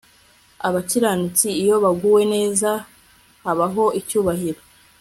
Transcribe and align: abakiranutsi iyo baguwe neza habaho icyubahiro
abakiranutsi 0.67 1.47
iyo 1.61 1.75
baguwe 1.83 2.21
neza 2.33 2.69
habaho 3.43 3.83
icyubahiro 3.99 4.61